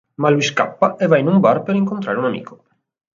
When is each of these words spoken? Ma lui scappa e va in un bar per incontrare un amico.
Ma 0.15 0.29
lui 0.31 0.41
scappa 0.41 0.95
e 0.95 1.05
va 1.05 1.19
in 1.19 1.27
un 1.27 1.39
bar 1.39 1.61
per 1.61 1.75
incontrare 1.75 2.17
un 2.17 2.25
amico. 2.25 2.63